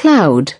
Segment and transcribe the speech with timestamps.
[0.00, 0.54] cloud.